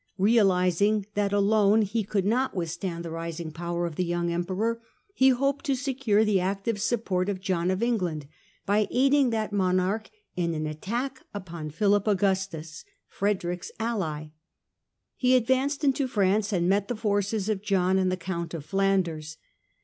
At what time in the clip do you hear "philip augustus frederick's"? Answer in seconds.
11.69-13.71